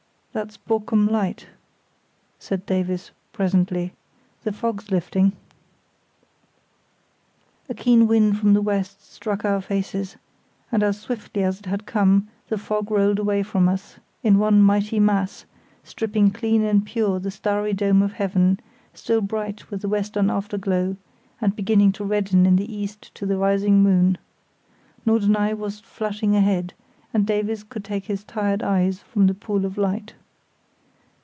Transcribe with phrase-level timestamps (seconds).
[0.33, 1.47] "That's Borkum light,"
[2.39, 3.91] said Davies, presently;
[4.43, 5.33] "the fog's lifting."
[7.67, 10.15] A keen wind from the west struck our faces,
[10.71, 14.61] and as swiftly as it had come the fog rolled away from us, in one
[14.61, 15.43] mighty mass,
[15.83, 18.57] stripping clean and pure the starry dome of heaven,
[18.93, 20.95] still bright with the western after glow,
[21.41, 24.17] and beginning to redden in the east to the rising moon.
[25.05, 26.73] Norderney light was flashing ahead,
[27.13, 30.13] and Davies could take his tired eyes from the pool of light.